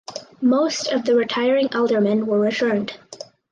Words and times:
Most 0.41 0.87
of 0.91 1.05
the 1.05 1.13
retiring 1.13 1.69
aldermen 1.75 2.25
were 2.25 2.39
returned. 2.39 2.97